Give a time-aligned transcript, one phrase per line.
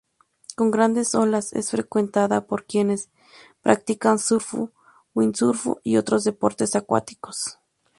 [0.55, 3.11] Con grandes olas, es frecuentada por quienes
[3.61, 4.55] practican surf,
[5.13, 7.59] windsurf y otros deportes acuáticos.